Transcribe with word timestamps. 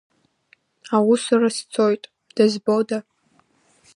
Аусура 0.95 1.49
сцоит, 1.55 2.03
дызбода? 2.35 2.97